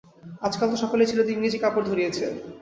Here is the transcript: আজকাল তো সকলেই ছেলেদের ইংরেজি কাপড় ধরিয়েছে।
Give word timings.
আজকাল 0.41 0.67
তো 0.71 0.77
সকলেই 0.83 1.09
ছেলেদের 1.11 1.33
ইংরেজি 1.35 1.57
কাপড় 1.59 1.85
ধরিয়েছে। 1.89 2.25